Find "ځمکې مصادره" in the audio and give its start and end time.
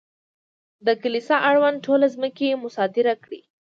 2.15-3.13